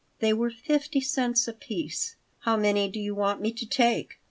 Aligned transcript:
They 0.17 0.33
were 0.33 0.49
fifty 0.49 0.99
cents 0.99 1.47
apiece 1.47 2.15
"How 2.39 2.57
many 2.57 2.89
do 2.89 2.99
you 2.99 3.13
want 3.13 3.39
me 3.39 3.51
to 3.51 3.67
take?" 3.67 4.15